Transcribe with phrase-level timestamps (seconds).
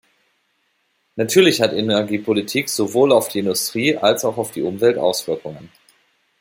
[1.15, 5.69] Natürlich hat Energiepolitik sowohl auf die Industrie als auch auf die Umwelt Auswirkungen.